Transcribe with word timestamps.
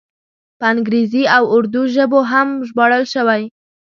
په 0.59 0.65
انګریزي 0.73 1.23
او 1.35 1.43
اردو 1.55 1.81
ژبو 1.95 2.19
هم 2.31 2.47
ژباړل 2.67 3.03
شوی. 3.13 3.43